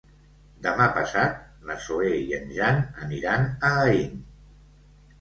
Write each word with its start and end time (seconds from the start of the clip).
Demà 0.67 0.87
passat 0.95 1.37
na 1.69 1.77
Zoè 1.85 2.15
i 2.23 2.25
en 2.41 2.51
Jan 2.59 2.83
aniran 3.07 3.49
a 3.51 3.75
Aín. 3.87 4.21